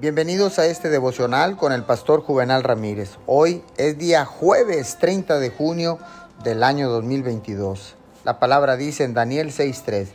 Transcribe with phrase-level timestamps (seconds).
[0.00, 3.18] Bienvenidos a este devocional con el pastor Juvenal Ramírez.
[3.26, 5.98] Hoy es día jueves 30 de junio
[6.44, 7.96] del año 2022.
[8.22, 10.06] La palabra dice en Daniel 6.3,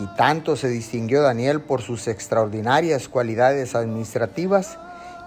[0.00, 4.76] y tanto se distinguió Daniel por sus extraordinarias cualidades administrativas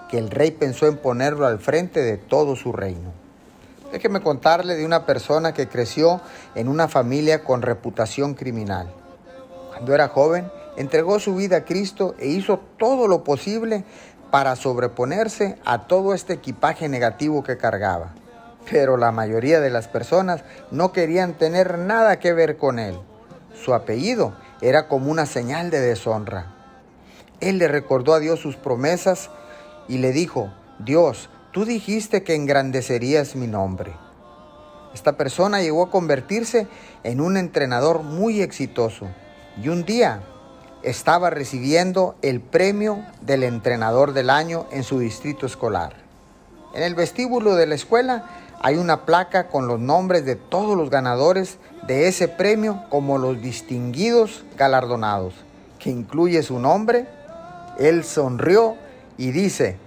[0.08, 3.12] que el rey pensó en ponerlo al frente de todo su reino.
[3.92, 6.22] Déjeme contarle de una persona que creció
[6.54, 8.88] en una familia con reputación criminal.
[9.72, 13.84] Cuando era joven, entregó su vida a Cristo e hizo todo lo posible
[14.32, 18.14] para sobreponerse a todo este equipaje negativo que cargaba.
[18.70, 22.98] Pero la mayoría de las personas no querían tener nada que ver con él.
[23.54, 26.54] Su apellido era como una señal de deshonra.
[27.40, 29.30] Él le recordó a Dios sus promesas
[29.88, 33.94] y le dijo, Dios, tú dijiste que engrandecerías mi nombre.
[34.94, 36.68] Esta persona llegó a convertirse
[37.04, 39.08] en un entrenador muy exitoso
[39.62, 40.22] y un día
[40.86, 45.96] estaba recibiendo el premio del entrenador del año en su distrito escolar.
[46.76, 48.26] En el vestíbulo de la escuela
[48.62, 53.42] hay una placa con los nombres de todos los ganadores de ese premio como los
[53.42, 55.34] distinguidos galardonados,
[55.80, 57.08] que incluye su nombre.
[57.80, 58.76] Él sonrió
[59.18, 59.78] y dice,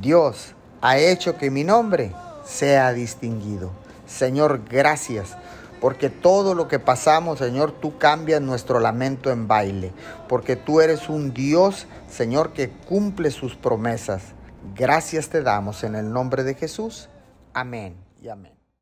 [0.00, 2.12] Dios ha hecho que mi nombre
[2.44, 3.70] sea distinguido.
[4.06, 5.36] Señor, gracias
[5.80, 9.92] porque todo lo que pasamos, Señor, tú cambias nuestro lamento en baile.
[10.28, 14.34] Porque tú eres un Dios, Señor, que cumple sus promesas.
[14.74, 17.08] Gracias te damos en el nombre de Jesús.
[17.54, 18.59] Amén y amén.